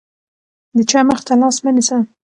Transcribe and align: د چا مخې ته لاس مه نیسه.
د 0.75 0.77
چا 0.89 0.99
مخې 1.07 1.23
ته 1.27 1.33
لاس 1.41 1.57
مه 1.63 1.71
نیسه. 1.75 1.97